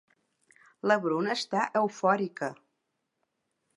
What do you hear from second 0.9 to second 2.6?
La Bruna està eufòrica.